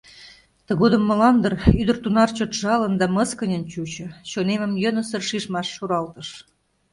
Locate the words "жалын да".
2.61-3.05